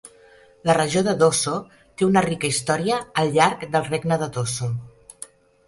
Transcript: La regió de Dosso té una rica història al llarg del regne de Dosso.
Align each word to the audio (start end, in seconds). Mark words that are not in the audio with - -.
La 0.69 0.75
regió 0.77 1.03
de 1.07 1.13
Dosso 1.19 1.53
té 2.01 2.07
una 2.09 2.25
rica 2.27 2.51
història 2.55 2.99
al 3.25 3.31
llarg 3.39 3.69
del 3.77 3.89
regne 3.93 4.21
de 4.25 4.33
Dosso. 4.41 4.75